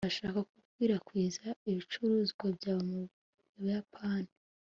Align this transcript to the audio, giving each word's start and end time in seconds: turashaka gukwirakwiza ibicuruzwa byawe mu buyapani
turashaka 0.03 0.39
gukwirakwiza 0.55 1.45
ibicuruzwa 1.69 2.45
byawe 2.57 2.81
mu 2.91 3.01
buyapani 3.55 4.31